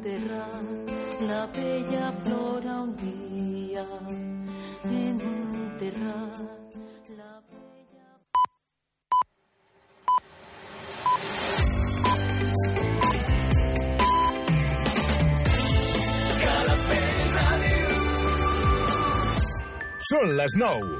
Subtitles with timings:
[0.00, 0.90] enterrat
[1.28, 3.86] la bella flora un dia
[4.88, 6.00] enterrat
[7.18, 7.32] la
[20.10, 20.96] Són les 9.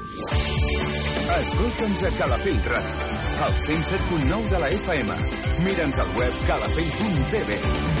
[1.39, 3.09] Escolta'ns a Calafell Ràdio,
[3.47, 5.17] al 107.9 de la FM.
[5.65, 8.00] Mira'ns al web calafell.tv.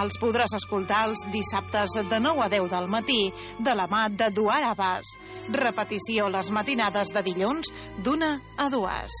[0.00, 3.20] Els podràs escoltar els dissabtes de 9 a 10 del matí
[3.58, 5.14] de la mà de Duar Abbas.
[5.54, 7.70] Repetició les matinades de dilluns
[8.02, 9.20] d'una a dues.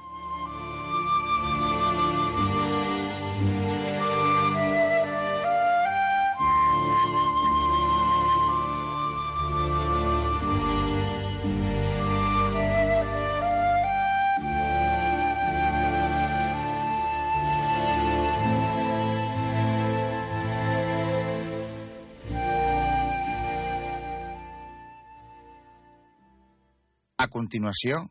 [27.33, 28.03] continuació,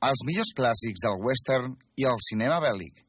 [0.00, 3.04] els millors clàssics del western i el cinema bèl·lic.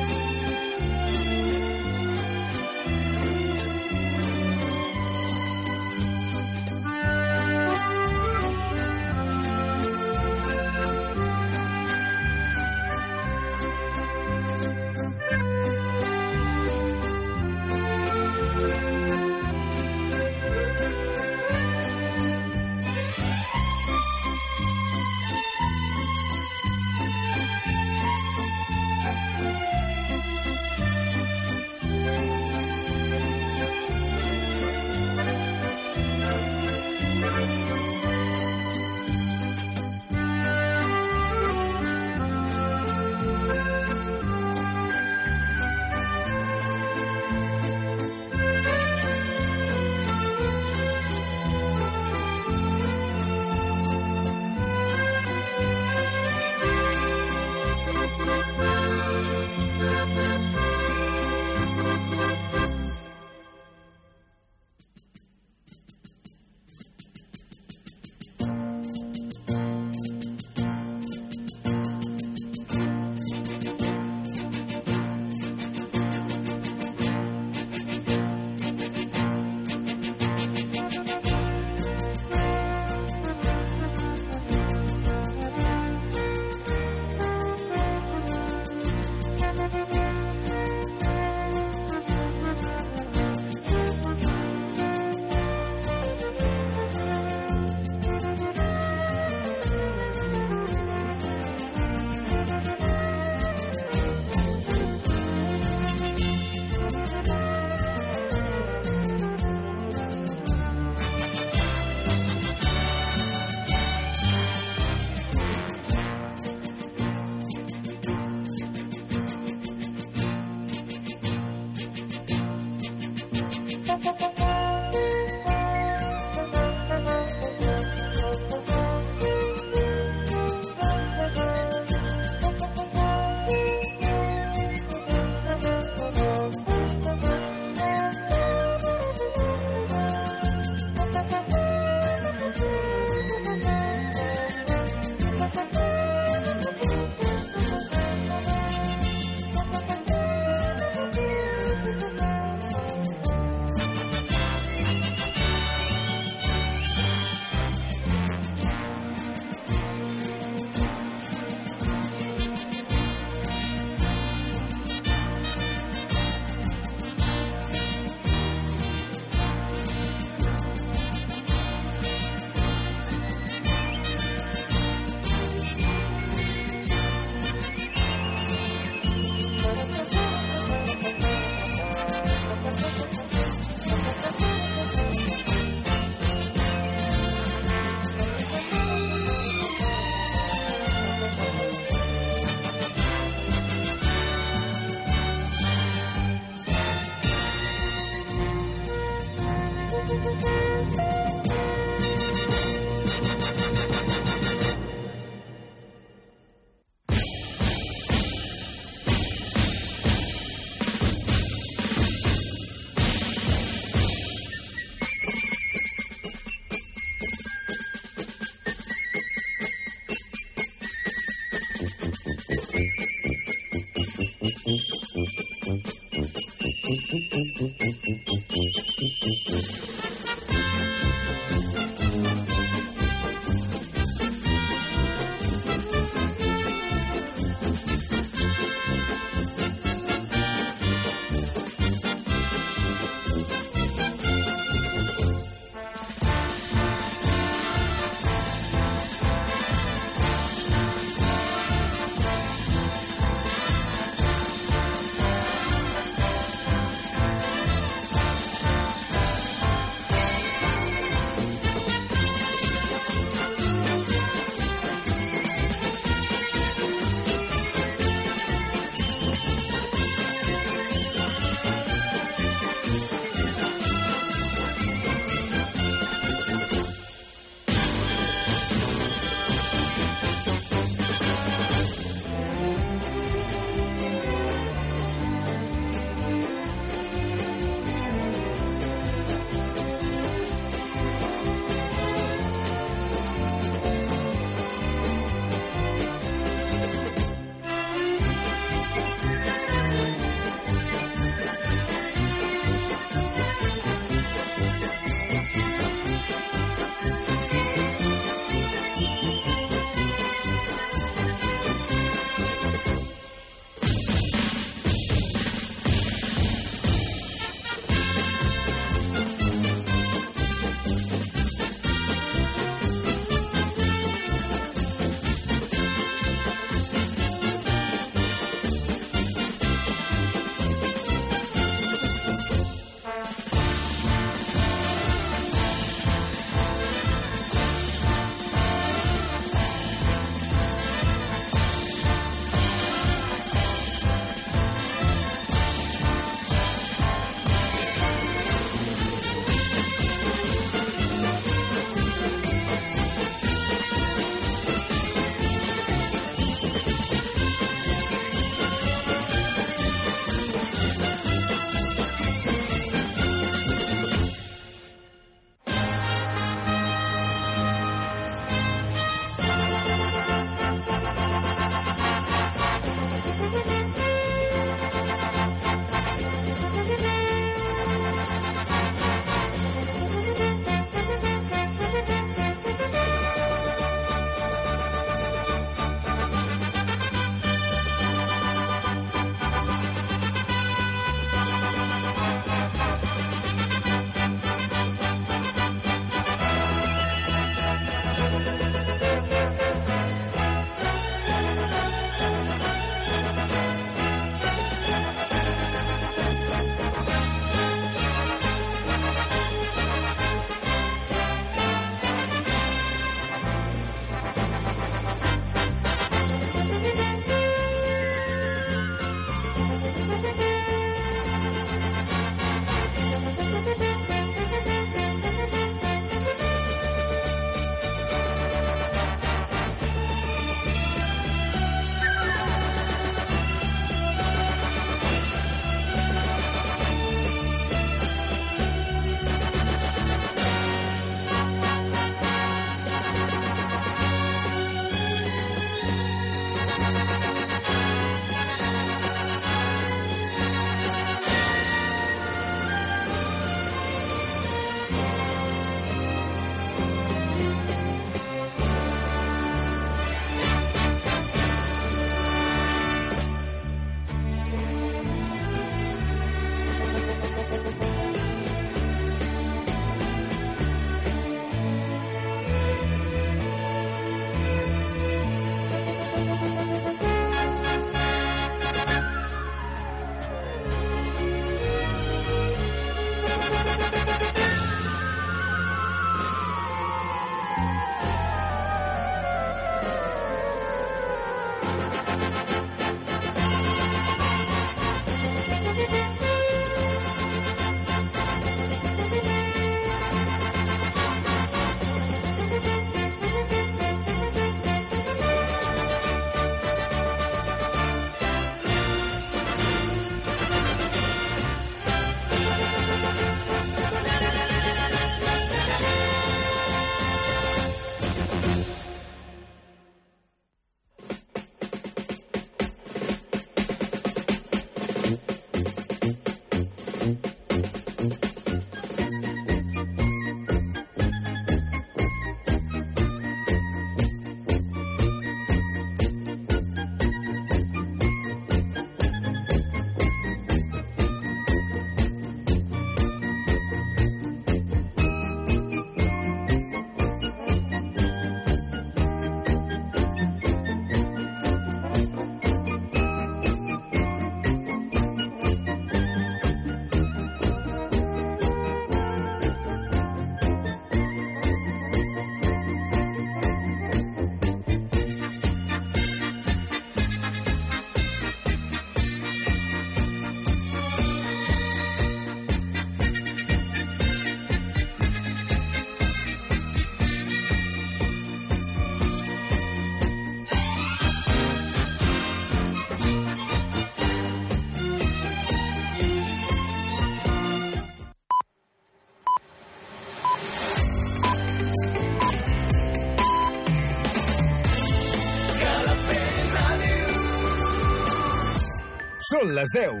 [599.30, 600.00] Són les 10.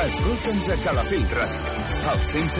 [0.00, 1.74] Escolta'ns a Calafell Ràdio,
[2.10, 2.56] al 107